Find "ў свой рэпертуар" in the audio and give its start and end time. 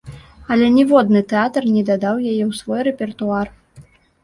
2.49-3.47